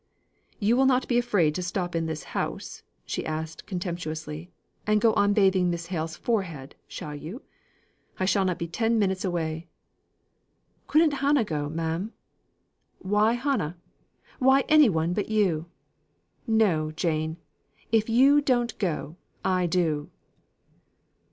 [0.57, 4.49] You will not be afraid to stop in this house," she asked contemptuously,
[4.87, 7.43] "and go on bathing Miss Hale's forehead, shall you?
[8.19, 9.67] I shall not be ten minutes away."
[10.87, 12.13] "Couldn't Hannah go, ma'am?"
[12.97, 13.77] "Why Hannah?
[14.39, 15.67] Why any but you?
[16.47, 17.37] No, Jane,
[17.91, 20.09] if you don't go, I do."